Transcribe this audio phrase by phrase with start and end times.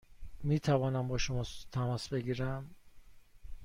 [0.43, 2.75] می توانم با شما تماس بگیرم؟